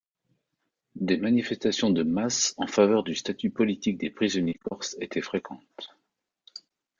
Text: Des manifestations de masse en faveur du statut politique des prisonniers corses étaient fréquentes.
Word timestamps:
Des 0.95 1.17
manifestations 1.17 1.91
de 1.91 2.01
masse 2.01 2.55
en 2.57 2.65
faveur 2.65 3.03
du 3.03 3.13
statut 3.13 3.51
politique 3.51 3.99
des 3.99 4.09
prisonniers 4.09 4.57
corses 4.67 4.97
étaient 4.99 5.21
fréquentes. 5.21 5.95